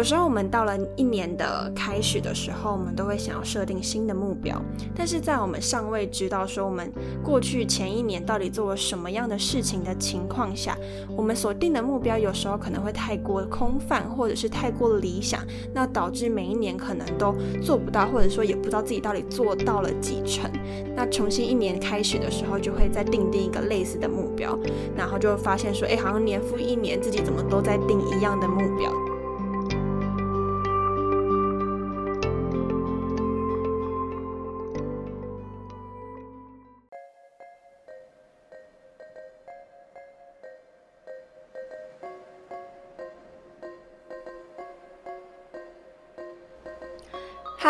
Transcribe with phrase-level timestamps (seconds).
[0.00, 4.58] 有时候我们到了一年的开始的时候，我们都会想要设定新的目标，
[4.96, 6.90] 但是在我们尚未知道说我们
[7.22, 10.74] 过去前一年到底做了什么样的事情的情况下，
[11.14, 15.42] 我们所定的目标有时候可能会太过空泛，或者是太过理想，
[15.74, 20.50] 那导致每一年可能都做不到，或者说也不知道自己到底做到了几成。
[20.96, 24.58] 那重新一年开始的时候，就会再定定一个类似的目标，
[24.96, 28.90] 然后就发现说，哎，好像年复一年自己怎么都在定一样的目标。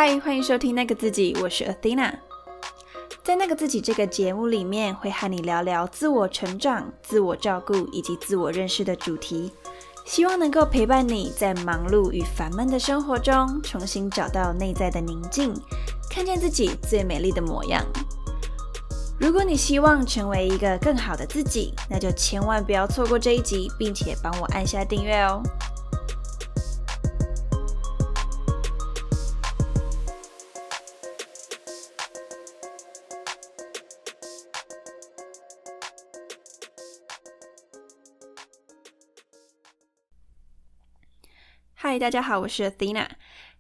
[0.03, 2.11] 嗨，欢迎收听那个自己，我是 Athena。
[3.23, 9.53] 在那个自己这个节目里面，会和你聊聊自我成长、自我照顾以及自我认识的主题，
[10.07, 15.53] 希望能够陪伴你在忙碌与烦闷的生活中，重新找到内在的宁静，
[16.09, 17.85] 看见自己最美丽的模样。
[19.19, 25.43] 如果你希望成为一个更好的自己，那就千万不要错过这一集，并且帮我按下订阅哦。
[42.01, 43.07] 大家好，我是 Athena。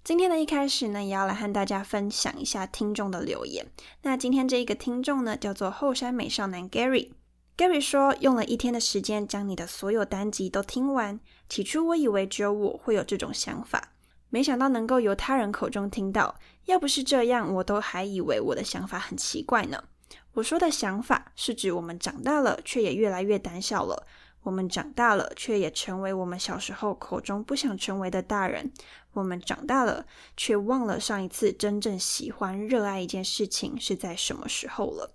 [0.03, 3.67] 今天的一开始呢，也要来和大家分享一下听众的留言。
[4.01, 7.11] 那今天这一个听众呢，叫做后山美少男 Gary。
[7.59, 11.21] Gary 说，用了一天的时间将你的所有单集都听完。
[11.51, 13.93] 起初我以为只有我会有这种想法，
[14.31, 16.37] 没想到能够由他人口中听到。
[16.65, 19.85] 要不是这样，我都还以为我的想法很奇怪呢。
[20.33, 24.07] 我说的想法是指我们长大了，却也越来越胆小了。
[24.43, 28.73] 我们长大了，却也成为我们小时候口中不想成为的大人。
[29.13, 35.15] 我们长大了，却忘了上一次真正喜欢、热爱一件事情是在什么时候了。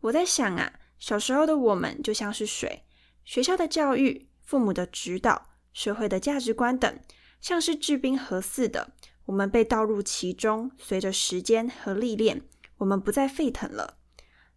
[0.00, 2.84] 我在想啊，小时候的我们就像是水，
[3.24, 6.98] 学校的教育、父母的指导、社会的价值观等，
[7.40, 8.92] 像是制冰盒似的，
[9.26, 10.70] 我们被倒入其中。
[10.78, 12.42] 随着时间和历练，
[12.78, 13.98] 我们不再沸腾了。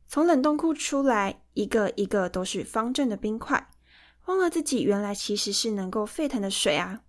[0.08, 3.70] 从冷冻库出来，一个一个都是方正的冰块。
[4.30, 7.02] 忘了自己原来其实是能够沸腾的水啊！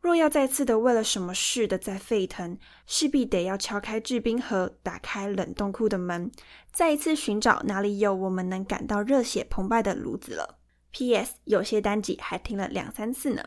[0.00, 2.56] 若要再次的为了什么事的在沸腾，
[2.86, 6.30] 势必得要敲开制冰盒，打开冷冻库的门，
[6.72, 10.60] 再一次寻找哪里有我们能感到热血澎湃的炉子了。
[10.92, 11.34] P.S.
[11.46, 13.42] 有些单集还听了两三次呢。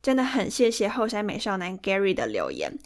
[0.00, 2.78] 真的很谢谢后山美少男 Gary 的留言。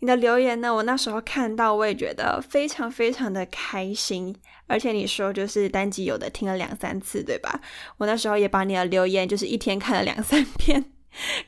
[0.00, 0.74] 你的留言呢？
[0.74, 4.34] 我那时候看到，我也觉得非常非常的开心。
[4.66, 7.60] 而且你说就是单集有的听了两三次，对吧？
[7.98, 10.84] 我那时候也把你的留言就是一天看了两三 遍，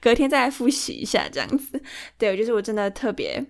[0.00, 1.82] 隔天再来复习一下这样子。
[2.18, 3.44] 对，就是我真的特别。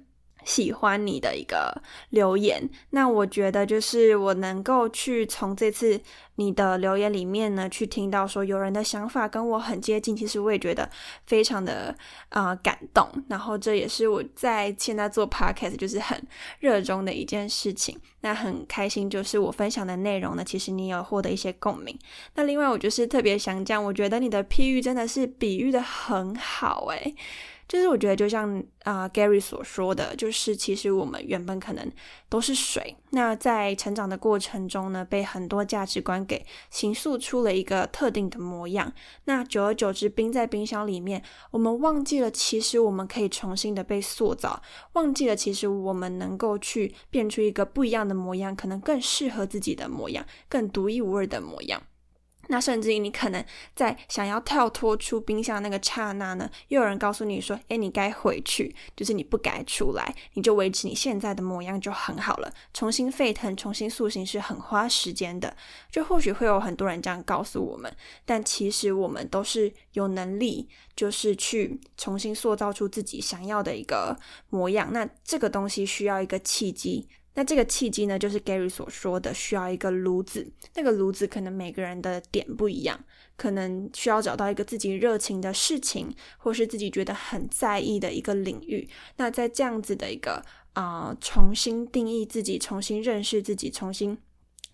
[0.47, 6.01] 喜欢你的一个留言，那我觉得就是我能够去从这次
[6.37, 10.89] 你的留言里面呢，去听到说有人的想法跟我很接近，其实我也觉得
[11.27, 11.95] 非常的
[12.29, 13.07] 啊感动。
[13.29, 16.17] 然后这也是我在现在做 podcast 就是很
[16.61, 17.99] 热衷的一件事情。
[18.21, 21.99] 那很开心，就是我分享的内容呢，其实你有获得一些共鸣。
[22.37, 27.15] 那另外我就是特别想讲，我觉得你的譬喻真的是比喻的很好诶。
[27.69, 31.91] 就是我觉得，就像啊 Gary 所说的，就是其实我们原本可能
[32.29, 38.93] 都是水，那在成长的过程中呢，被很多价值观给形塑出了一个特定的模样。
[39.25, 44.63] 那久而久之，冰在冰箱里面，我们忘记了，其实我们可以重新的被塑造，
[44.93, 51.83] 忘记了其实我们能够去变出一个不一样的模样，可能更适合自己的模样，更独一无二的模样。
[52.49, 62.53] 那甚至于你可能在想要跳脱出冰箱那个刹那呢，又有人告诉你说：“哎，你该回去，就是你不该出来，你就维持你现在的模样就很好了。
[62.73, 65.57] 重新沸腾、重新塑形是很花时间的。
[65.91, 67.95] 就或许会有很多人这样告诉我们，
[68.25, 74.17] 但其实我们都是有能力，就是去重新塑造出自己想要的一个
[74.51, 74.93] 模样。
[74.93, 80.51] 那这个东西需要一个契机。”那这个契机呢，就是 Gary 所说的，需要一个炉子。
[80.75, 82.99] 那个炉子可能每个人的点不一样，
[83.37, 88.89] 可能需要找到一个自己热情的事情，或是自己觉得很在意的一个领域。
[89.19, 90.43] 那在这样子的一个
[90.73, 94.17] 啊，重新定义自己，重新认识自己，重新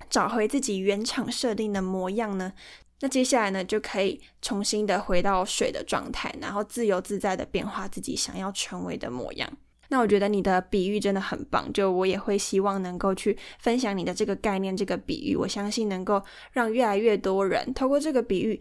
[0.09, 2.53] 找回自己原厂设定的模样呢？
[3.01, 9.53] 那接下来呢，就可以重新的回到水的状态，然后自由自在的变化自己想要成为的模样。
[9.93, 16.23] 那我觉得你的比喻真的很棒，就我也会希望能够去分享你的这个概念、这个比喻，我相信能够
[16.53, 18.59] 让越来越多人透过这个比喻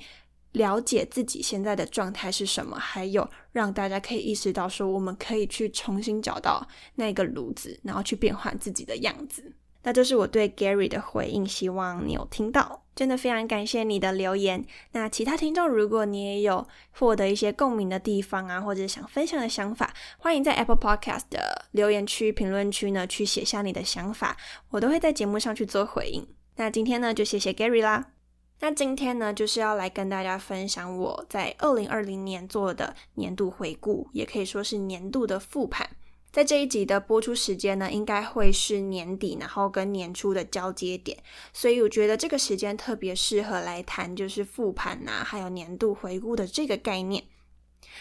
[0.51, 9.53] 了解自己现在的状态是什么，还有让大家可以意识到说，我们可以去重新找到那个炉子，然后去变换自己的样子。
[9.83, 12.83] 那这是我对 Gary 的回应，希望你有听到。
[12.93, 14.63] 真的非常感谢你的留言。
[14.91, 24.35] 那其他听众，如果你也有获得一些共鸣的地方啊，或者想分享的想法，欢迎在 Apple Podcast 的留言区、评论区呢去写下你的想法，
[24.69, 26.27] 我都会在节目上去做回应。
[26.57, 28.11] 那今天呢，就谢谢 Gary 啦。
[28.59, 35.89] 那今天呢，就是要来跟大家分享我在二零二零年做的年度回顾，也可以说是年度的复盘。
[36.31, 41.17] 在这一集的播出时间呢，应该会是年底，然后跟年初的交接点，
[41.51, 47.25] 所以我觉得这个时间特别适合来谈，就是复盘呐，还有年度回顾的这个概念。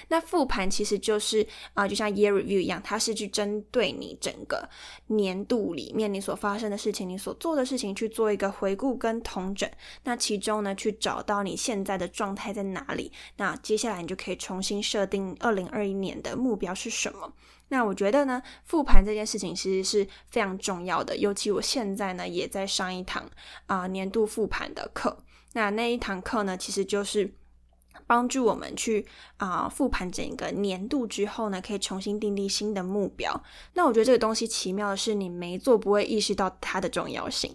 [0.08, 1.44] 那复盘其实就是
[1.74, 4.68] 啊，就像 year review 一样，它是去针对你整个
[5.08, 9.68] 年度里面你所发生的事情，你所做的事情去做一个回顾跟统整。
[10.04, 13.10] 那其中呢，去找到你现在的状态在哪里。
[13.38, 17.32] 那接下来你就可以重新设定二零二一年的目标是什么。
[17.70, 23.28] 那我觉得呢，复盘这件事情其实是非常重要的，尤其我现在呢也在上一堂
[23.66, 25.16] 啊年度复盘的课。
[25.54, 27.34] 那那一堂课呢，其实就是
[28.06, 29.06] 帮助我们去
[29.36, 33.42] 啊复盘整个年度之后呢，可以重新订立新的目标。
[33.74, 37.54] 那我觉得这个东西奇妙的是，你没做不会意识到它的重要性。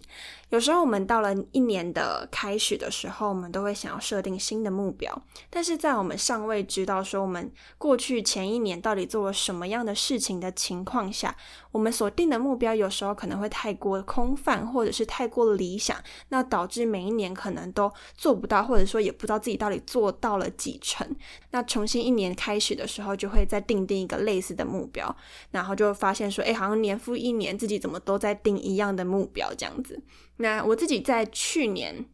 [0.49, 11.35] 有时候我们到了一年的开始的时候，我们都会想要设定新的目标，但是在我们尚未知道说我们过去前一年到底做了什么样的事情的情况下，
[11.71, 15.97] 我们所定的目标有时候可能会太过空泛，或者是太过理想，
[16.29, 21.05] 那导致每一年可能都做不到，或者说也不知道自己到底做到了几成。
[21.51, 25.13] 那重新一年开始的时候，就会再定定一个类似的目标，
[25.49, 29.99] 然后就发现说，哎，好像年复一年自己怎么都在定一样的目标这样子。
[30.37, 32.05] 那我自己在去年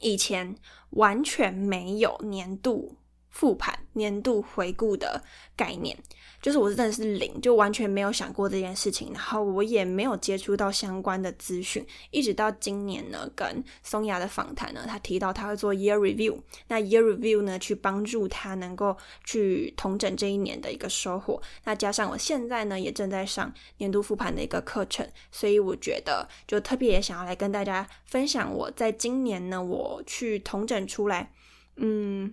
[0.00, 0.56] 以前
[0.90, 2.96] 完全没有年度
[3.36, 5.22] 复盘、年度回顾的
[5.54, 5.94] 概念。
[6.40, 16.38] 就是我真的是零，就完全没有想过这件事情，然后我也没有接触到相关的资讯，一直到今年呢，跟松雅的访谈呢，他提到他会做 year review，
[16.68, 31.32] 那 year review 呢，去帮助他能够去统整这一年的一个收获，那加上我现在呢，也正在上年度复盘的一个课程，所以我觉得就特别也想要来跟大家分享，我在今年呢，我去统整出来，
[31.76, 32.32] 嗯。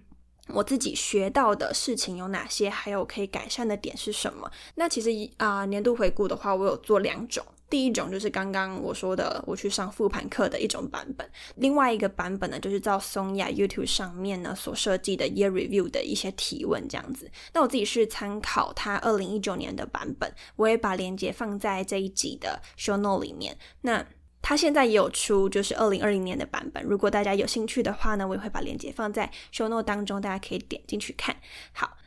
[0.50, 2.70] 我自己学到的事情有哪些？
[2.70, 4.52] 还有可以改善的点是什么？
[4.76, 7.44] 那其实啊，年度回顾的话，我有做两种。
[7.70, 11.26] 第一种就是刚刚我说的，我去上复盘课的一种版本；
[11.56, 17.32] 另外一个版本呢，就是照松雅 YouTube 上面呢所设计的 Year Review 的一些提问这样子。
[17.52, 23.58] 那我自己是参考他二零一九年的版本，我也把链接放在这一集的 Show Note 里面。
[23.82, 24.06] 那
[24.44, 26.84] 它现在也有出，就是二零二零年的版本。
[26.84, 31.36] 如果大家有兴趣的话呢，我也会把链接放在 show note 当中，大家可以点进去看。
[31.72, 31.98] 好，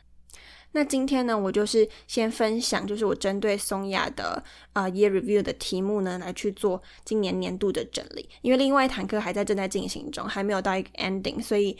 [0.71, 4.41] 那今天呢，我就是先分享，就是我针对松雅的
[4.71, 8.29] 啊 year review 的题目呢，来去做今年年度的整理。
[8.41, 11.75] 因为另外一堂课还在正在进行中，还没有到一个 ending，所以。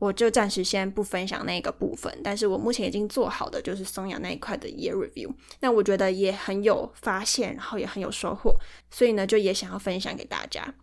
[0.00, 5.30] 我就暂时先不分享那个部分，但是我目前已经做好的就是松阳那一块的 year review，
[5.60, 8.56] 那我觉得也很有发现，然后也很有收获，
[8.90, 10.74] 所以呢就也想要分享给大家。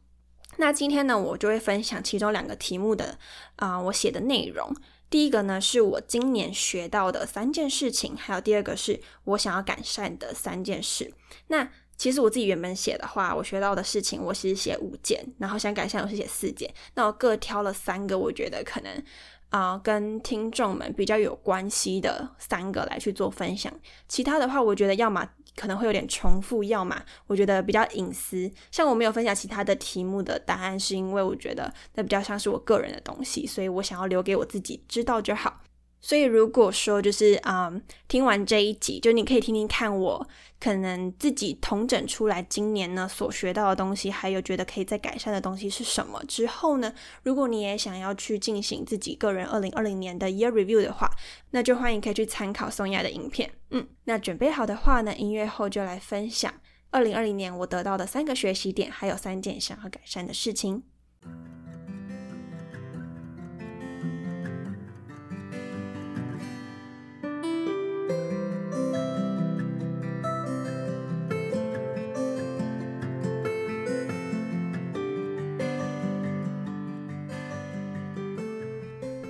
[0.58, 3.18] 那今天呢我就会分享其中两个题目的
[3.58, 4.72] 啊我写的内容，
[5.10, 11.12] 第一个呢是我今年学到的三件事情，还有第二个是我想要改善的三件事。
[11.48, 19.04] 那其实我自己原本写的话，我学到的事情，我其实写五件，然后想改善我是写四件，那我各挑了三个，我觉得可能
[19.50, 23.74] 啊跟听众们比较有关系的三个来去做分享。
[24.08, 28.52] 其他的话，我觉得要么可能会有点重复，要么我觉得比较隐私。
[28.70, 35.62] 像我没有分享其他的题目的答案，是因为我觉得那比较像是我个人的东西，所以我想要留给我自己知道就好。
[36.08, 37.70] 所以，如果说就是啊，
[38.08, 40.26] 听完这一集，就你可以听听看我
[40.58, 46.24] 可能自己统整出来今年呢所学到的东西，还有觉得可以再改善的东西是什么。
[46.26, 51.12] 之后呢，如果你也想要去进行自己个人二零二零年的 year review 的话，
[51.52, 53.52] 那就欢迎可以去参考松雅的影片。
[53.72, 56.54] 嗯，那准备好的话呢，音乐后就来分享
[56.90, 60.84] 二零二零年我得到的三个学习点，还有三件想要改善的事情。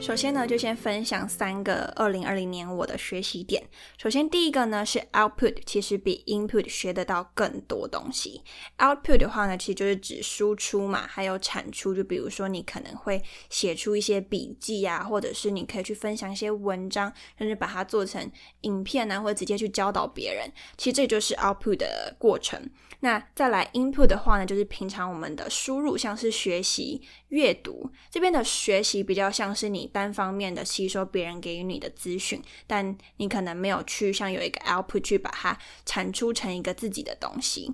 [0.07, 3.61] 首先呢，就先分享三个二零二零年我的学习点。
[3.97, 8.41] 首先，第一个呢是 output，其实比 input 学得到更多东西。
[8.77, 11.93] output 的话呢，其实就是指输出嘛，还有产出。
[11.93, 20.49] 就比如说，你可能会写出一些笔记啊，或者是你可以去分享一些文章，甚至把它做成影片啊，或者直接去教导别人。
[20.77, 22.57] 其实这就是 output 的过程。
[23.01, 37.74] 那再来 input 的话呢，就是平常我们的输入，像是学习、阅读这边的学习，比较像是你单方面的吸收别人给予你的资讯，但你可能没有去像有一个 output 去把它产出成一个自己的东西。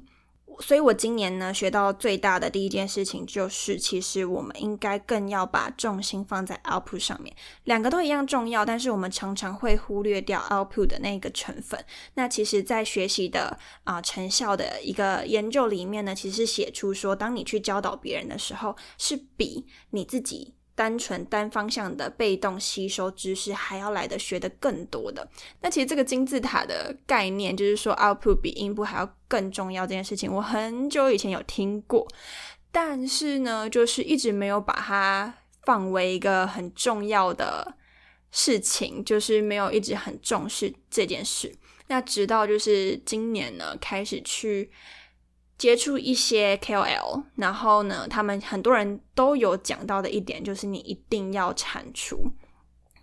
[0.60, 7.36] 所以我今年呢学到最大的第一件事情就是，其实我们应该更要把重心放在 output 上面。
[7.64, 11.84] 两个都一样重要，但是我们常常会忽略掉 output 的那个成分。
[12.14, 20.54] 那其实，在学习的啊成效的一个研究里面呢，其实写出说，当你去教导别人的时候，是比你自己。
[20.76, 25.28] 单纯单方向的被动吸收知识，还要来的学的更多的。
[25.62, 32.08] 那其实这个金字塔的概念，就是说 output 比 input 还要更重要这件事情，我很久以前有听过，
[32.72, 37.76] 但是呢，就是一直没有把它放为一个很重要的
[38.32, 41.56] 事情，就是没有一直很重视这件事。
[41.88, 44.72] 那直到就是今年呢，开始去。
[45.58, 52.32] 接触一些 KOL，然后呢，他们很多人都有讲到的一点就是你一定要产出。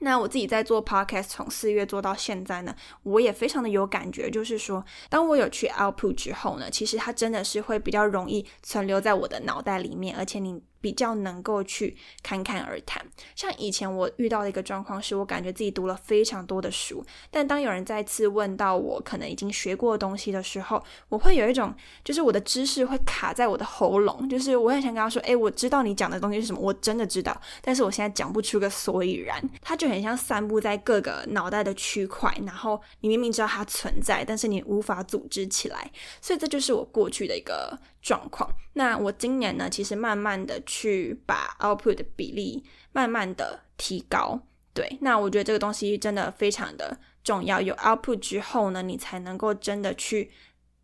[0.00, 10.62] 那我自己在做 podcast，从四月做到现在呢，我也非常的有感觉，就是说，当我有去 output 之后呢，其实它真的是会比较容易存留在我的脑袋里面，而且你。
[10.80, 13.04] 比较能够去侃侃而谈。
[13.34, 35.90] 像以前我遇到的一个状况是，我感觉自己读了非常多的书，但当有人再次问到我可能已经学过的东西的时候，我会有一种就是我的知识会卡在我的喉咙，就是我很想跟他说：“哎，我知道你讲的东西是什么，我真的知道，但是我现在讲不出个所以然。”它就很像散布在各个脑袋的区块，然后你明明知道它存在，但是你无法组织起来。
[36.20, 37.78] 所以这就是我过去的一个。
[38.00, 38.50] 状况。
[38.74, 44.40] 那我今年呢，其实慢慢的去把 output 的比例慢慢的提高。
[44.72, 47.60] 对，那我觉得这个东西真的非常的重要。
[47.60, 50.30] 有 output 之后呢，你才能够真的去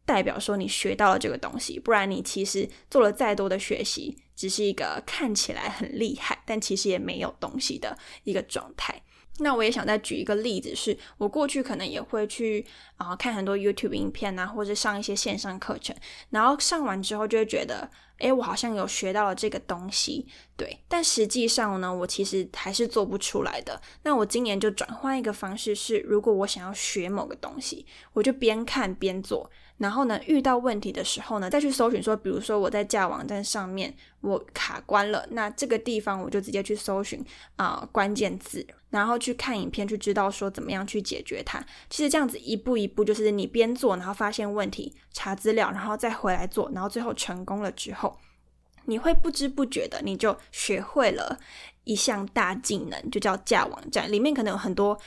[0.05, 1.79] 代表说你学到了这个东西。
[1.79, 9.01] 不然你其实做了再多的学习，只是一个看起来很厉害，但其实也没有东西的一个状态。
[9.39, 12.65] 那我也想再举一个例子，是我过去可能也会去
[12.97, 15.95] 啊看很多 YouTube 影片啊，或者上一些线上课程，
[16.31, 20.27] 然后上完之后就会觉得，哎，我好像有学到了这个东西，
[20.57, 23.81] 对，但实际上呢，我其实还是做不出来的。
[24.05, 29.51] 那我今年就转换一个方式，是如果我想要学某个东西，我就边看边做。
[29.79, 37.23] 然后呢，遇到问题的时候呢，再去搜寻说，比如说我在架网站上面我卡关了，那这个地方我就直接去搜寻
[37.57, 41.63] 啊关键字，然后去看影片，去知道说怎么样去解决它。
[41.91, 48.19] 其实这样子一步一步，就是你边做，然后发现问题，查资料，然后再回来做，然后最后成功了之后，
[48.87, 51.39] 你会不知不觉的你就学会了
[51.85, 54.99] 一项大技能，就叫架网站，里面可能有很多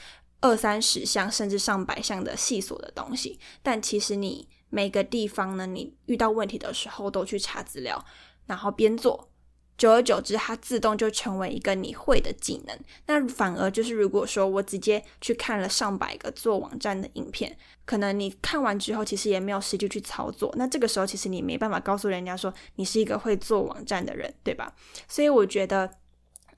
[0.42, 4.48] 二三十项甚至上百项的细琐的东西，但其实你。
[4.70, 8.06] 每个地方呢，你遇到问题的时候都去查资料，
[8.46, 9.30] 然后边做，
[9.78, 12.80] 久而久之，它自动就成为一个你会的技能。
[13.08, 20.54] 那反而就是，如果说我直接去看了上百个做网站的影片，可能你看完之后，其实也没有实际去操作。
[20.58, 24.76] 那这个时候，其实你没办法告诉人家说你是一个会做网站的人，对吧？
[25.08, 25.90] 所以我觉得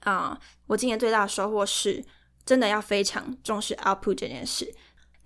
[0.02, 2.04] 啊，我今年最大的收获是，
[2.44, 4.74] 真的要非常重视 output 这件事。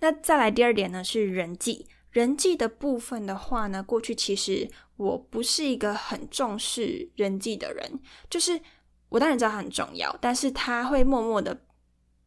[0.00, 1.86] 那再来第二点呢，是人际。
[2.16, 8.58] 人际的部分的话呢，过去其实我不是一个很重视人际的人，就是
[9.10, 11.60] 我当然知道它很重要，但是他会默默的，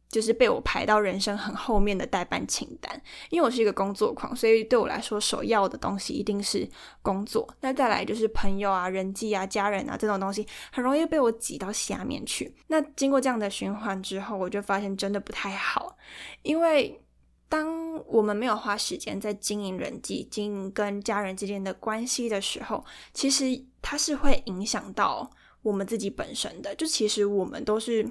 [0.08, 3.02] 就是被我排到人生很后面的代办清单。
[3.30, 6.68] 因为我是一个工作狂，所以对我来说，首要的东西一定是
[7.02, 7.52] 工作。
[7.60, 12.54] 那再来就是朋友啊、人际啊、家人啊这种东西，很容易被我挤到下面去。
[12.68, 15.96] 那经过这样的循环之后，我就发现真的不太好，
[16.42, 17.02] 因为。
[17.50, 23.44] 当我们没有花时间在经营人际、经营跟家人之间的关系的时候，其实
[23.82, 25.28] 它是会影响到
[25.60, 26.72] 我们自己本身的。
[26.76, 28.08] 就其实我们都是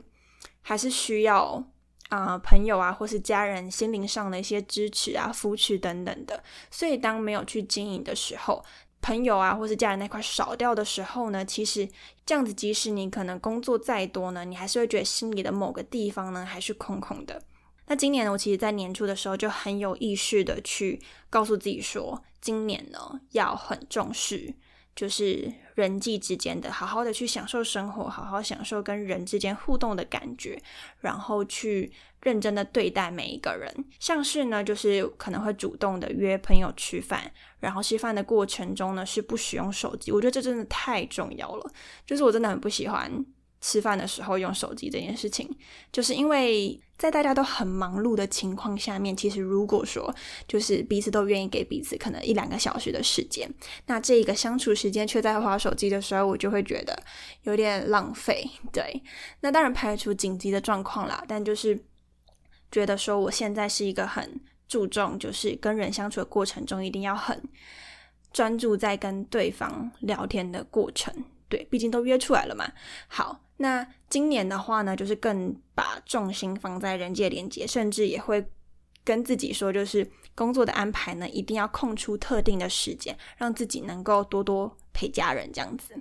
[0.62, 1.63] 还是需要
[2.10, 6.43] 啊朋友啊，或是家人心灵上的一些支持啊、扶持等等的。
[6.69, 8.62] 所以当没有去经营的时候，
[9.01, 11.88] 朋友啊或是家人那块少掉的时候呢，其实
[12.25, 17.41] 这样子，即使你可能工作再多呢，你还是会觉得心里的某个地方呢还是空空的。
[17.89, 24.53] 那今年呢，我其实在年初的时候就很有意识的去告诉自己说，今年呢要很重视
[24.96, 30.62] 就是人际之间的，好好的去享受生活，好好享受跟人之间互动的感觉，
[31.00, 31.91] 然后去
[32.22, 33.74] 认真的对待每一个人。
[34.00, 40.12] 像是呢，就是可能会主动的约朋友吃饭，然后吃饭的过程中呢是不使用手机。
[40.12, 41.72] 我觉得这真的太重要了，
[42.05, 43.25] 就是我真的很不喜欢。
[43.62, 45.50] 吃饭的时候用手机这件事情，
[45.91, 50.13] 就是因为在大家都很忙碌的情况下面，其实如果说
[50.50, 53.50] 就是彼此都愿意给彼此可能一两个小时的时间，
[53.86, 57.01] 那这一个相处时间却在划手机的时候，我就会觉得
[57.44, 58.46] 有点浪费。
[58.74, 59.01] 对，
[59.39, 61.82] 那当然排除紧急的状况啦，但就是
[62.70, 67.41] 觉得说我现在是一个很注重，就是跟人相处的过程中，一定要很
[68.34, 71.13] 专注在跟对方聊天的过程。
[71.50, 72.72] 对，毕竟都约出来了嘛。
[73.08, 73.41] 好。
[73.62, 78.41] 那今年的话呢，就是更把重心放在人际连接，甚至也会
[79.03, 85.94] 跟自己说，就是工作的安排呢，一定要空出特定的时间，让自己能够多多陪家人这样子。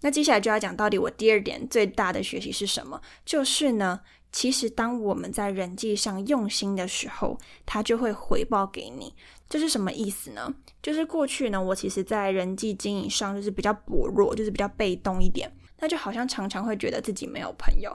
[0.00, 3.00] 那接下来就要讲到底，我第二点最大的学习是什么？
[3.24, 4.00] 就是呢，
[4.36, 9.14] 其实当我们在人际上用心的时候，他就会回报给你。
[9.48, 10.52] 这是什么意思呢？
[10.82, 15.50] 就是过去呢，我其实在人际经营上就是比较薄弱，就是比较被动一点。
[15.78, 17.90] 那就好像常常会觉得自己没有朋友。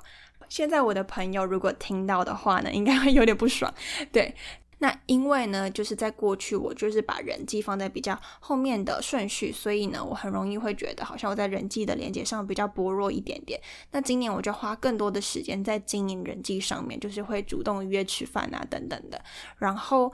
[0.49, 3.71] 现在我的朋友如果听到的话呢，应该会有点不爽。
[4.11, 4.33] 对，
[4.81, 13.61] 那因为呢，就是在过去我就是把人际放在比较后面的顺序，所以呢，我很容易会觉得好像我在人际的连接上比较薄弱一点点。
[13.91, 19.23] 那今年我就花更多的时间在经营人际上面，就是会主动约吃饭啊等等的。
[19.57, 20.11] 然后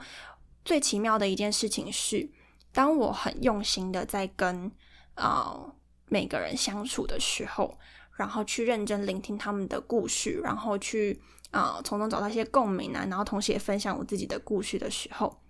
[0.64, 2.28] 最奇妙的一件事情是，
[2.72, 4.70] 当我很用心的在跟
[5.14, 5.72] 啊。
[6.10, 7.78] 每个人相处的时候，
[8.16, 11.20] 然后去认真聆听他们的故事，然后去
[11.50, 15.40] 啊从中找到一些共鸣啊，然后同时也分享我自己的故事的时候，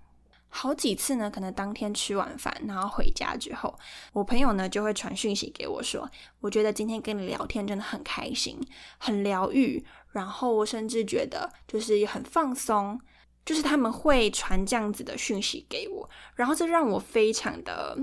[0.49, 3.78] 好几次呢，可能当天吃完饭，然后回家之后，
[4.12, 6.09] 我朋友呢就会传讯息给我说，
[6.40, 8.59] 我觉得今天跟你聊天真的很开心，
[8.99, 13.00] 很疗愈，然后我甚至觉得就是很放松，
[13.45, 17.99] 就是他们会传这样子的讯息给我，然后这让我非常的。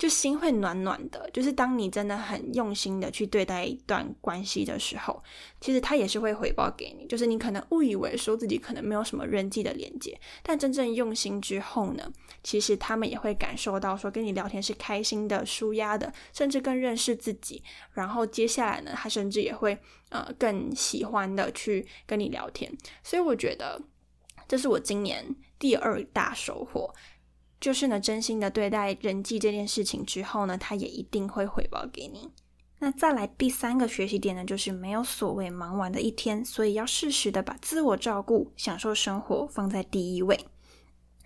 [0.00, 5.22] 就心会暖暖的，就是当你真的很用心的去对待一段关系的时候，
[5.60, 7.06] 其实他也是会回报给你。
[7.06, 12.10] 就是你可能误以为说自己可能没有什么人际的连接，但真正用心之后呢，
[12.42, 17.62] 其实他们也会感受到说跟你聊天是开心的、舒压的，甚至更认识自己。
[17.92, 19.76] 然后接下来呢，他甚至也会
[20.08, 22.72] 呃更喜欢的去跟你聊天。
[23.04, 23.78] 所以我觉得
[24.48, 26.90] 这是我今年第二大收获。
[27.60, 32.30] 就是呢，真心的对待人际这件事情之后呢，他也一定会回报给你。
[32.78, 40.46] 那再来第三个学习点呢，就是没有所谓忙完的一天，所以要适时的把自我照顾、享受生活放在第一位。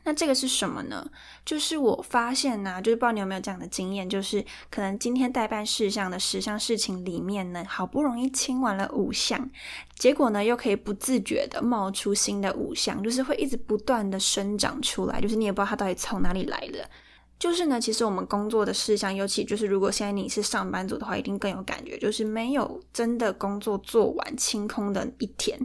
[0.06, 1.10] 那这个是什么呢？
[1.46, 9.50] 就是我发现呢，就是不知道你有没有这样的经验，就是可能今天代办事项的十项事情里面呢，好不容易清完了五项，
[9.98, 16.88] 结果呢又可以不自觉的冒出新的五项，就是会一直不断的生长出来，就是你也不知道它到底从哪里来的。
[17.38, 25.58] 就是呢，其实我们工作的事项，尤其就是如果现在你是上班族的话，一定更有感觉，就是没有真的工作做完清空的一天。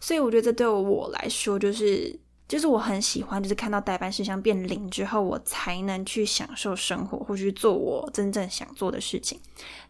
[0.00, 2.18] 所以我觉得这对我来说，就是。
[2.48, 9.40] 就是我很喜欢，就是看到代办事项变零之后，我才能去享受生活，或去做我真正想做的事情。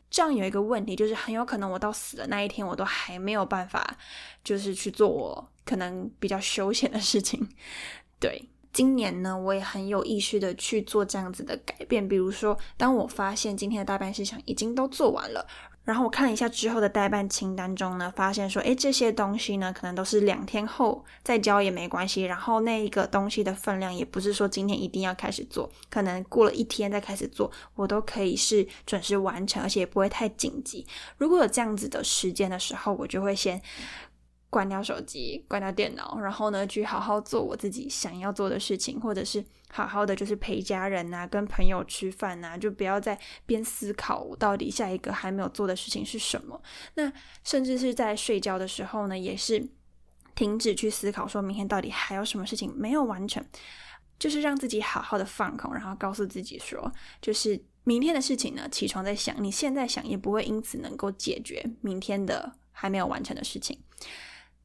[0.08, 3.98] 这样有一个问题，就是很有可能我到死的那一天，我都还没有办法，
[4.42, 7.46] 就是去做我可能比较休闲的事情。
[8.18, 12.08] 对，今年呢，我也很有意识的去做这样子的改变。
[12.08, 15.46] 比如说，当我发现今天的代办事项已经都做完了。
[15.87, 22.25] 然后我看了一下之后的代办清单中呢，发现说，诶，这些东西呢，可能都是两天后再交也没关系。
[22.25, 30.87] 然后那一个东西的分量也不是说今天一定要开始做，可能过了一天再开始做，我都可以是准时完成，而且也不会太紧急。
[31.16, 33.62] 如果有这样子的时间的时候，我就会先。
[34.48, 46.62] 关掉手机，关掉电脑，然后呢，去好好做我自己想要做的事情，或者是好好的就是陪家人啊，跟朋友吃饭啊，就不要再边思考我到底下一个还没有做的事情是什么。
[46.94, 47.12] 那
[47.44, 49.68] 甚至是在睡觉的时候呢，也是
[50.35, 53.44] 停止去思考，说明天到底还有什么事情没有完成，
[54.18, 63.78] 就是让自己好好的放空，然后告诉自己说，就是明天的事情呢，起床再想，你现在想也不会因此能够解决明天的还没有完成的事情。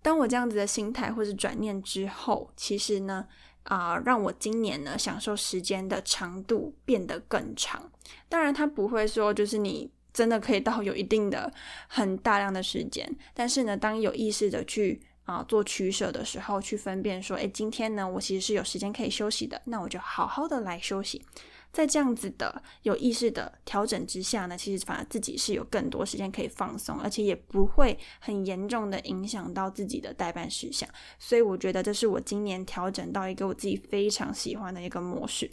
[0.02, 3.28] 当我这样子的心态或者转念之后，其实呢，
[3.64, 7.92] 啊，让我今年呢享受时间的长度变得更长。
[8.28, 11.54] 当然，它不会说就是你真的可以到有一定的
[11.88, 21.24] 很大量的时间，但是呢，当有意识的去啊做取舍的时候，去分辨说，诶，今天呢，我其实是有时间可以休息的，那我就好好的来休息。
[21.72, 30.90] 在这样子的有意识的调整之下呢，其实反而自己是有更多时间可以放松，而且也不会很严重的影响到自己的代办事项。
[31.18, 35.50] 所以我觉得这是我今年调整到一个我自己非常喜欢的一个模式。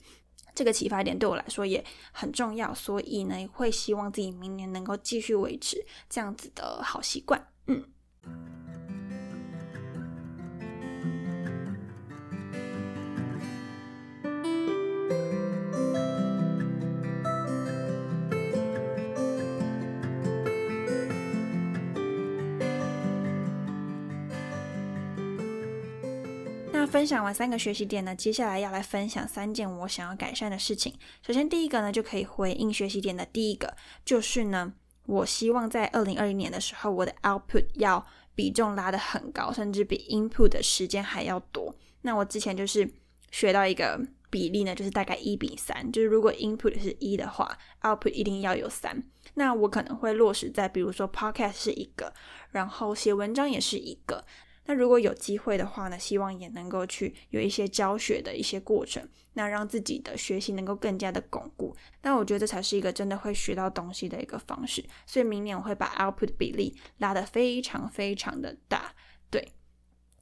[0.54, 7.46] 这个启发点对我来说也很重要，所以呢，会希望自己明年能够继续维持这样子的好习惯。
[7.68, 7.84] 嗯。
[26.88, 30.94] 分享完三个学习点呢，接下来要来分享三件我想要改善的事情。
[31.20, 34.72] 首先，第一个呢，就可以回应学习点的第一个，就是呢，
[35.04, 41.74] 我希望在二零二零年的时候，我的 output 要比重拉得很高，甚至比 input 的时间还要多。
[42.02, 42.90] 那我之前就是
[43.30, 49.02] 学到一个比例呢，就是大概一比三，就是如果 input 是一的话，output 一定要有三。
[49.34, 52.14] 那我可能会落实在，比如说 podcast 是一个，
[52.50, 54.24] 然后写文章也是一个。
[54.68, 59.02] 那如果有机会的话呢，希望也能够去有一些教学的一些过程，
[59.32, 61.74] 那让自己的学习能够更加的巩固。
[62.02, 64.84] 那我觉得这才是一个真的会学到东西的一个方式。
[65.06, 68.94] 所以明年我会把 output 比例拉得非常非常的大。
[69.30, 69.54] 对，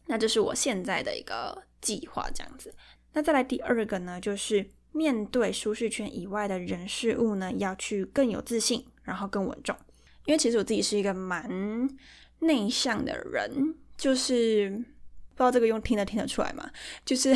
[0.07, 2.73] 那这是我现在的一个计划，这样子。
[3.15, 9.77] 那再来第二个呢，就是面对舒适圈以外的人事物呢，要去更有自信，然后更稳重。
[10.27, 11.89] 因为其实我自己是一个蛮
[12.39, 13.75] 内向的人。
[13.97, 14.77] 就是不
[15.39, 16.71] 知道这个用听得听得出来吗？
[17.05, 17.35] 就是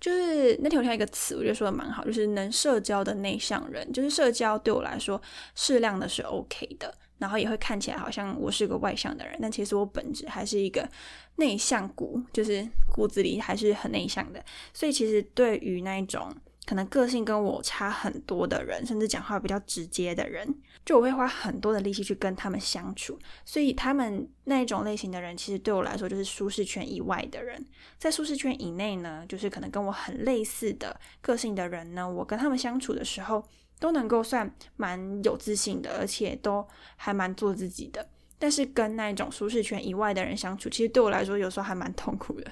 [0.00, 3.92] 就是那天我听到一个词，我觉得说的蛮好，就是能社交的内向人。
[3.92, 5.20] 就是社交对我来说
[5.54, 10.88] 适量的是 OK 的，然后也会看起来好像我是个外向的人，但其实我本质还是一个
[11.36, 14.44] 内向骨，就是骨子里还是很内向的。
[14.72, 16.34] 所以其实对于那一种。
[16.66, 20.52] 可能个性跟我差很多的人，甚至讲话比较直接的人，
[20.84, 23.16] 就我会花很多的力气去跟他们相处。
[23.44, 27.64] 所以他们那一种类型的人，其实对我来说就是舒适圈以外的人。
[27.96, 33.46] 在舒适圈以内呢，就是可能跟我很类似的个性的人呢，我跟他们相处的时候，
[33.78, 38.08] 都能够算蛮有自信的，而且都还蛮做自己的。
[38.38, 42.50] 但是跟那一种舒适圈以外的人相处，其实对我来说有时候还蛮痛苦的，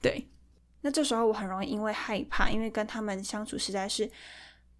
[0.00, 0.26] 对。
[0.82, 4.10] 那这时候我很容易因为害怕，因为跟他们相处实在是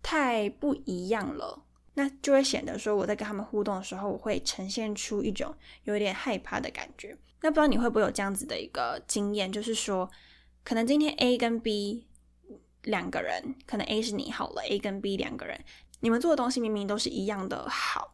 [0.03, 1.62] 太不一样了，
[1.95, 7.17] 那就会显得说我在跟他们互动的时候，我会呈现出一种有点害怕的感觉。
[7.41, 10.11] 那不知道你会不会有这样子的一个经验，就是说，
[10.65, 12.07] 可能今天 A 跟 B
[12.83, 15.65] 两个人，可能 A 是你好了，A 跟 B 两个人，
[16.01, 18.12] 你们做的东西明明都是一样的好，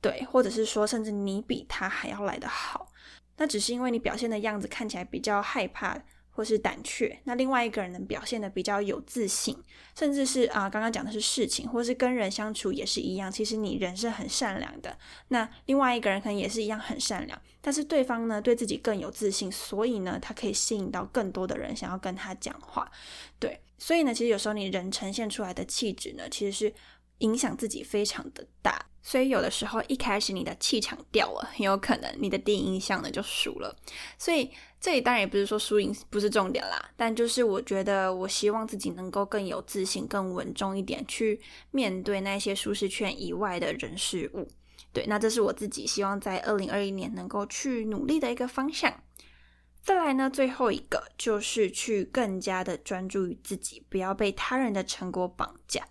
[0.00, 2.90] 对，或者是说，甚至你比他还要来的好，
[3.36, 5.96] 那只是因为你表现的样子看起来比较害怕。
[6.32, 9.56] 或是胆怯，那另外一个人能表现的比较有自信，
[9.98, 13.30] 甚至是啊，刚刚讲的是事情，或是跟人相处也是一样。
[13.30, 14.96] 其实你人是很善良的，
[15.28, 22.90] 那另外一个人可能也是一样很善良，但是对方呢对自己更有自信，所以呢他可以吸引到更多的人想要跟他讲话。
[23.38, 26.74] 对，所以呢，其实有时候你人呈现出来的气质呢，其实是
[27.18, 28.86] 影响自己非常的大。
[29.02, 33.76] 所以有的时候一开始你的气场掉了，很有可能你的第一印象呢就输了。
[34.16, 34.50] 所以。
[34.80, 41.38] 这里当然也不是说输赢不是重点啦，但就是我觉得我希望自己能够更有自信、更稳重一点，去
[41.70, 44.48] 面对那些舒适圈以外的人事物。
[44.92, 49.02] 对，那这是我自己希望在二零二一年能够去努力的一个方向。
[49.82, 55.86] 再来呢，最后一个就是去更加的专注于自己，不要被他人的成果绑架。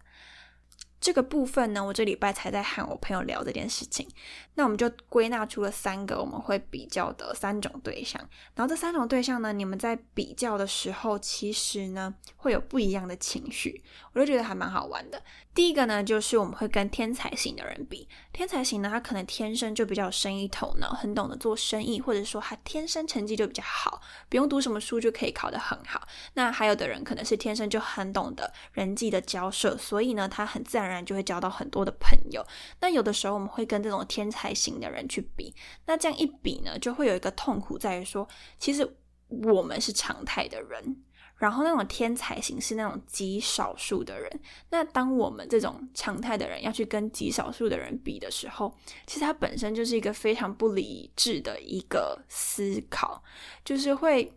[0.99, 4.07] 这个部分呢，我这礼拜才在和我朋友聊这件事情。
[4.55, 8.21] 那我们就归纳出了三个我们会比较的三种对象。
[8.53, 13.81] 然后这三种对象呢，你们在比较的时候，其实呢会有不一样的情绪，
[14.13, 15.23] 我就觉得还蛮好玩的。
[15.59, 18.07] 第一个呢，就是我们会跟天才型的人比。
[18.31, 26.07] 天才型呢，他可能天生就比较有生意头脑，很懂得做生意，或者说他天生成绩就比较好，不用读什么书就可以考得很好。
[26.35, 32.41] 那还有的人可能是天生就很懂得人际的交涉，所以呢，他很自然而然就会交到很多的朋友。
[32.79, 35.53] 那有的时候我们会跟这种天才型的人去比，
[35.87, 38.25] 那这样一比呢，就会有一个痛苦在于说，
[38.57, 38.95] 其实
[39.27, 41.03] 我们是常态的人。
[41.39, 44.29] 然后那种天才型是那种极少数的人，
[44.69, 48.71] 那当我们这种常态的人要去跟极少数的人比的时候，
[49.07, 53.23] 其实它本身就是一个非常不理智的一个思考，
[53.63, 54.31] 就是会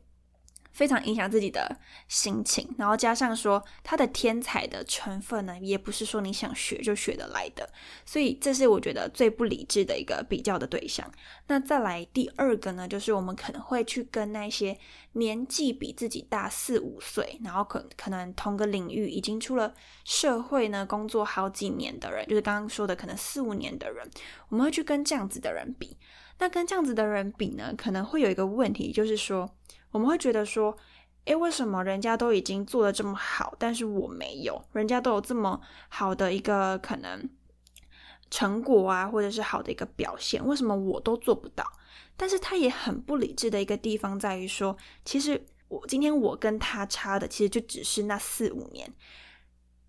[0.73, 1.77] 非常影响自己的
[2.09, 2.69] 心情。
[2.79, 7.69] 然后加上说，他的天才的成分呢，也不是说你想学就学得来的。
[8.05, 11.11] 所以这是我觉得最不理智的一个比较的对象。
[11.47, 14.79] 那再来第二个呢，就是我们可能会去跟那些
[15.13, 24.09] 年纪比自己大四五岁，然后可可能同个领域已经出了社会呢，工作好几年的人，就是刚刚说的可能四五年的人，
[24.49, 25.97] 我们会去跟这样子的人比。
[26.39, 29.49] 那跟这样子的人比呢，可能会有一个问题，就是说，
[29.93, 30.77] 我们会觉得说，
[31.27, 34.61] 诶，为什么人家都已经做的这么好，但是我没有？
[34.73, 37.31] 人家都有这么好的一个可能
[38.31, 41.65] 成果啊，或者是好的一个表现，为什么我都做不到？
[42.17, 48.93] 但是他也很不理智的一个地方在于说，其实我今天我跟他差的，其实就只是那四五年。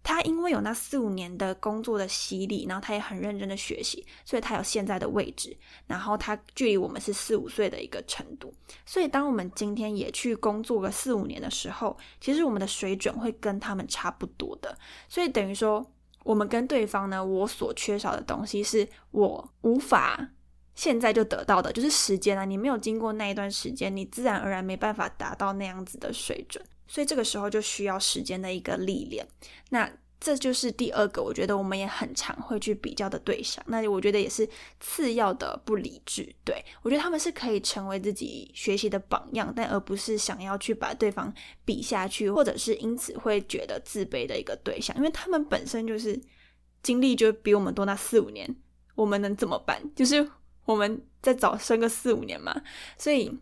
[0.04, 5.56] 他因为有那四五年的工作的洗礼，然后他也很认真的学习，所以他有现在的位置。
[5.88, 8.54] 然后他距离我们是四五岁的一个程度，
[8.86, 14.78] 所以当我们今天也去工作个四五年的时候，其实我们的水准会跟他们差不多的。
[15.08, 15.89] 所以等于说，
[16.24, 20.30] 我们跟对方呢，我所缺少的东西是我无法
[20.76, 22.44] 现在就得到的，就是时间啊。
[22.44, 26.62] 你没有经过那一段时间，你自然而然没办法达到那样子的水准。
[26.88, 29.28] 所以这个时候就需要时间的一个历练，
[29.69, 33.62] 那这就是第二个，我觉得我们也很常会去比较的对象。
[33.67, 34.48] 那我觉得也是
[34.80, 36.34] 次要的不理智。
[36.46, 41.34] 对我觉得他们是可以成为自己学习的榜样，但而不是想要去把对方
[41.65, 46.17] 比下去，或者是因此会觉得自卑的一个对象，因为他们本身就是
[46.82, 48.56] 经历就比我们多那四五年，
[48.96, 49.82] 我们能怎么办？
[49.93, 50.26] 就是
[50.63, 52.62] 我们再早生个四五年嘛，
[52.98, 53.38] 所以。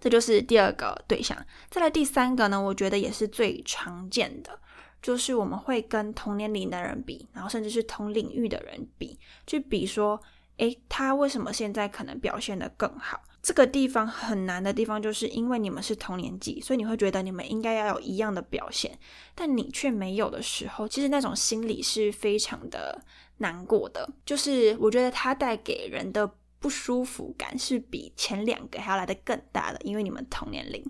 [0.00, 1.36] 这就是第二个对象，
[1.70, 2.60] 再来第三个呢？
[2.60, 4.58] 我觉得也是最常见的，
[5.02, 10.20] 就是我们会跟同年龄的人比，然后甚至是同领域的人比，去比说，
[10.58, 13.20] 诶，他为什么现在可能表现得更好？
[13.42, 18.96] 这个地方很难的地方，就是因为你们是同年纪，所以你会觉得你们应该要有一样的表现，
[19.34, 23.00] 但你却没有的时候，其实那种心理是非常的
[23.38, 24.08] 难过的。
[24.24, 26.30] 就是我觉得它带给人的。
[26.60, 30.84] 不舒服感是比前两个还要来的更大的，因为你们同年龄。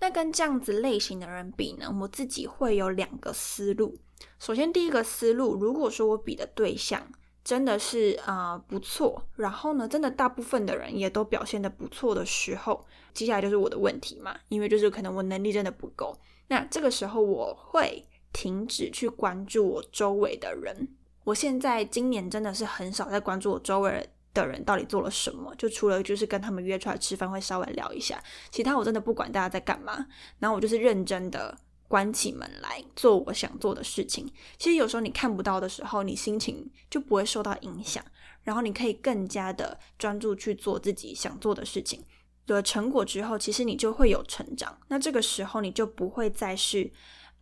[0.00, 1.94] 那跟这样子类型的人比呢？
[2.00, 3.96] 我自己会有两个思路。
[4.38, 7.10] 首先，第一个思路，如果说我比的对象
[7.42, 16.18] 真的是啊不错，然后呢，真的大部分的人也都表现的不错的时候，接下来就是我的问题嘛，因为就是可能我能力真的不够。
[16.48, 20.88] 那这个时候我会停止去关注我周围的人。
[21.24, 24.08] 我现在今年真的是很少在关注我周围人。
[24.34, 25.54] 的人到底做了什么？
[25.56, 30.06] 就除了就是跟他们约出来吃饭会稍微聊一下，其他我真的不管大家在干嘛。
[30.40, 31.56] 然后我就是认真的
[31.88, 34.30] 关起门来做我想做的事情。
[34.58, 38.04] 其实有时候你看不到的时候，你心情就不会受到影响，
[38.42, 42.04] 然后你可以更加的专注去做自己想做的事情。
[42.46, 44.76] 有了成果之后，其实你就会有成长。
[44.88, 46.92] 那这个时候你就不会再是。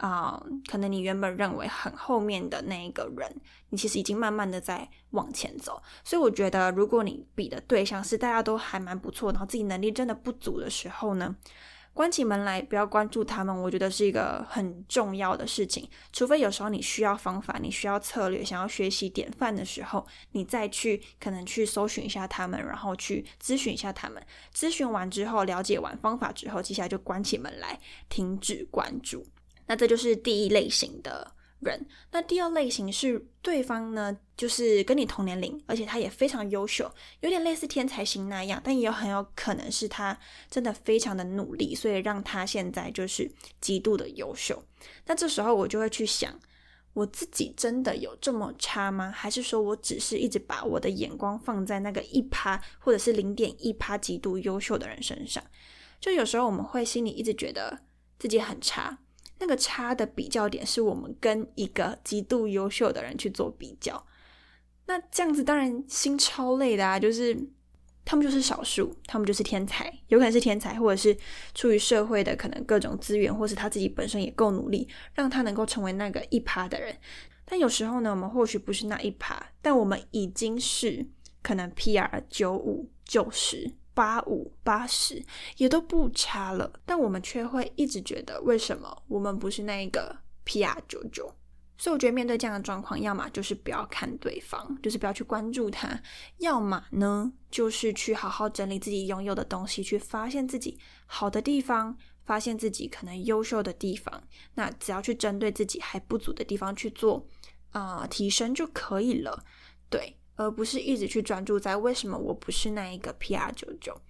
[0.02, 0.36] 啊，
[0.68, 3.32] 可能你原本认为很后面的那一个人，
[3.68, 5.80] 你其实已经慢慢的在往前走。
[6.02, 11.36] 所以我觉得，如果你比的对象是大家都还蛮不错，然后自己能力真的不足的时候呢，
[11.94, 15.88] 关起门来不要关注他们，我觉得是一个很重要的事情。
[16.12, 24.20] 除非有时候你需要方法，你需要策略，想要学习典范的时候，你再去可能去搜寻一下他们，然后去咨询一下他们。
[24.52, 29.24] 咨询完之后，了解完方法之后，接下来就关起门来，停止关注。
[29.66, 31.86] 那这就是第一类型的人。
[32.10, 40.18] 那第二类型是对方呢，就是跟你同年龄，而且他也非常优秀，有点类似天才型那样，但也有很有可能是他
[40.50, 44.62] 真的非常的努力，所以让他现在就是极度的优秀。
[45.06, 46.38] 那这时候我就会去想，
[46.92, 49.10] 我自己真的有这么差吗？
[49.10, 55.42] 还是说我只是一直把我的眼光放在那个一趴或者是零点一趴极度优秀的人身上？
[56.00, 57.78] 就有时候我们会心里一直觉得
[58.18, 58.98] 自己很差。
[59.42, 64.06] 那个差的比较点是我们跟一个极度优秀的人去做比较，
[64.86, 66.96] 那这样子当然心超累的啊！
[66.96, 67.36] 就是
[68.04, 71.16] 他们就是少数，他们就是天才，有可能是天才，或者是
[71.56, 76.96] 出于社会的可能各种资源，或是他自己本身也够努力，让他能够成为那个一趴的人。
[77.44, 81.04] 但有时候呢，我们或许不是那一趴，但我们已经是
[81.42, 83.72] 可能 PR 九五九十。
[83.94, 85.22] 八五八十
[85.56, 91.34] 也都不差了，但我们却会一直觉得，为什么我们不是那一个 PR 九九？
[91.78, 95.88] 所以我觉得面对这样的状况，要么就是不要看对方，就是不要去关注他；
[96.38, 104.22] 要么呢，就是去好好整理自己拥有的东西，去发现自己好的地方，发现自己可能优秀的地方。
[104.54, 107.26] 那只要去针对自己还不足的地方去做
[107.72, 109.44] 啊提升就可以了。
[109.90, 110.16] 对。
[110.42, 114.00] 而不是一直去专注在为什么我不是那一个 PR 九九。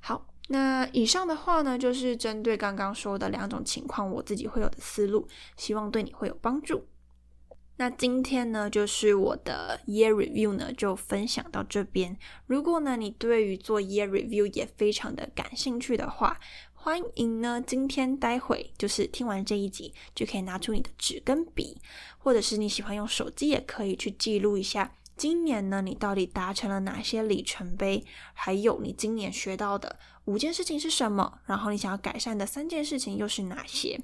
[0.00, 6.86] 好，那以上的话呢，就是针对刚刚说的两种情况，我自己会有的思路，希望对你会有帮助。
[7.78, 12.16] 那今天呢，就是我的 year review 呢，就分享到这边。
[12.46, 16.40] 如果呢，你对于做 year review 也非常的感兴趣的话，
[16.72, 21.76] 欢迎呢，今天待会就是听完这一集，就可以拿出你的纸跟笔，
[22.16, 33.98] 或者是你喜欢用手机也可以去记录一下，今年呢，你到底达成了哪些里程碑，还有你今年学到的五件事情是什么，然后你想要改善的三件事情又是哪些。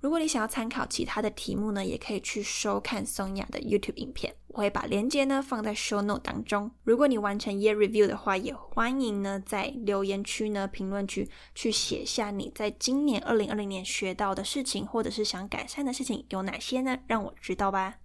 [0.00, 6.70] 如果你想要参考其他的题目呢，也可以去收看松雅的 YouTube 影片，我会把链接呢放在 Show Note 当中。
[6.84, 16.98] 如果你完成 Year Review 的话，也欢迎呢在留言区呢评论区去写下你在今年二零二零年学到的事情，或者是想改善的事情有哪些呢？
[17.06, 17.96] 让我知道吧。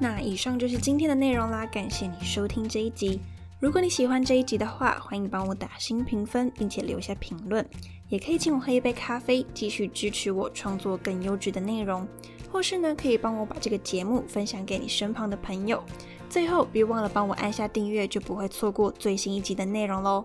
[0.00, 3.20] 那以上就是今天的内容啦，感谢你收听这一集。
[3.60, 7.68] 如果你喜欢这一集的话，欢迎帮我打新评分，并且留下评论。
[8.08, 12.06] 也可以请我喝一杯咖啡，继续支持我创作更优质的内容，
[12.50, 15.82] 或是呢，可以帮我把这个节目分享给你身旁的朋友。
[16.30, 20.24] 最后，别忘了帮我按下订阅，就不会错过最新一集的内容喽。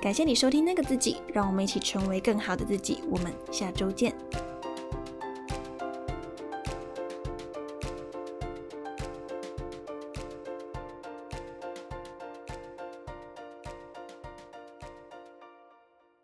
[0.00, 3.00] 感谢你收听那个自己，让我们一起成为更好的自己。
[3.10, 4.14] 我们下周见。